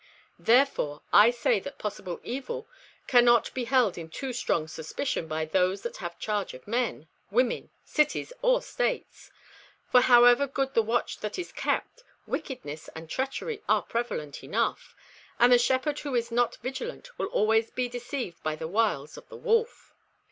[0.39, 2.67] Therefore I say that possible evil
[3.05, 7.69] cannot be held in too strong suspicion by those that have charge of men, women,
[7.85, 9.29] cities or states;
[9.91, 14.95] for, however good the watch that is kept, wickedness and treachery are prevalent enough,
[15.37, 19.29] and the shepherd who is not vigilant will always be deceived by the wiles of
[19.29, 19.93] the wolf."